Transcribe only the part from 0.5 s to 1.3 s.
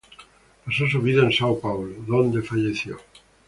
Pasó su vida en